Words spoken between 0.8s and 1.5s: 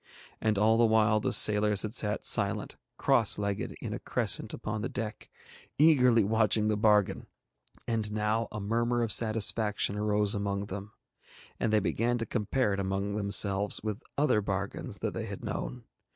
while the